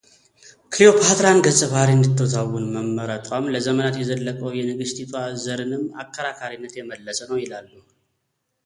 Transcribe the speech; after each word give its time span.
ክሊዮፓትራን 0.73 1.41
ገጸ 1.45 1.59
ባህርይ 1.73 1.95
እንድትተውን 1.97 2.65
መመረጧም 2.75 3.51
ለዘመናት 3.53 3.95
የዘለቀው 4.01 4.49
የንግሥቲቷ 4.59 5.13
ዘርንም 5.45 5.83
አከራካሪነት 6.03 6.75
የመለሰ 6.79 7.21
ነው 7.31 7.39
ይላሉ። 7.45 7.71